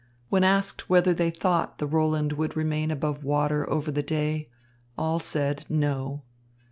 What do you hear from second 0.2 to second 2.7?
When asked whether they thought the Roland would